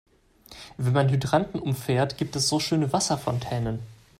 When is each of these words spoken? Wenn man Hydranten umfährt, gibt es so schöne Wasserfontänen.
Wenn 0.77 0.93
man 0.93 1.09
Hydranten 1.09 1.59
umfährt, 1.59 2.17
gibt 2.17 2.35
es 2.35 2.49
so 2.49 2.59
schöne 2.59 2.91
Wasserfontänen. 2.91 3.81